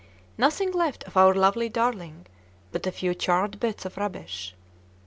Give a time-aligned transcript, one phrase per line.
[0.35, 2.25] Nothing left of our lovely darling
[2.71, 4.55] but a few charred bits of rubbish!